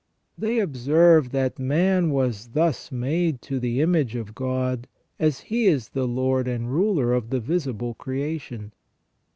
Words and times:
They 0.35 0.57
observe 0.57 1.29
that 1.29 1.59
man 1.59 2.09
was 2.09 2.47
thus 2.53 2.91
made 2.91 3.39
to 3.43 3.59
the 3.59 3.81
image 3.81 4.15
of 4.15 4.33
God 4.33 4.87
as 5.19 5.41
He 5.41 5.67
is 5.67 5.89
the 5.89 6.07
Lord 6.07 6.47
and 6.47 6.71
Ruler 6.73 7.13
of 7.13 7.29
the 7.29 7.39
visible 7.39 7.93
creation. 7.93 8.73